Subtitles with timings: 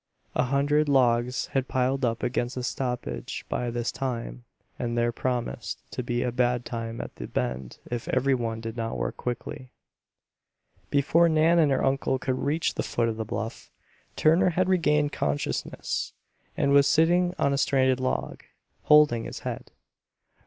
[0.33, 4.45] A hundred logs had piled up against the stoppage by this time
[4.79, 8.75] and there promised to be a bad time at the bend if every one did
[8.75, 9.69] not work quickly.
[10.89, 13.69] Before Nan and her uncle could reach the foot of the bluff,
[14.15, 16.13] Turner had regained consciousness
[16.57, 18.43] and was sitting on a stranded log,
[18.85, 19.69] holding his head.